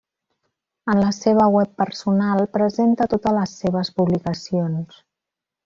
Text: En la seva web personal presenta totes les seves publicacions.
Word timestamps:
En 0.93 1.01
la 1.03 1.11
seva 1.17 1.45
web 1.57 1.75
personal 1.83 2.43
presenta 2.57 3.09
totes 3.13 3.37
les 3.39 3.55
seves 3.65 3.93
publicacions. 4.01 5.01